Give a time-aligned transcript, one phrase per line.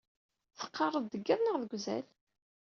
[0.59, 2.05] Teqqaṛeḍ deg iḍ neɣ deg uzal?